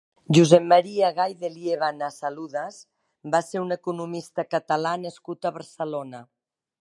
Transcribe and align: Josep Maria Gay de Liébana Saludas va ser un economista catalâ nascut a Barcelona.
Josep 0.35 0.63
Maria 0.69 1.09
Gay 1.17 1.33
de 1.41 1.49
Liébana 1.57 2.07
Saludas 2.15 2.79
va 3.35 3.43
ser 3.49 3.63
un 3.65 3.77
economista 3.77 4.49
catalâ 4.57 4.95
nascut 5.05 5.49
a 5.51 5.55
Barcelona. 5.61 6.25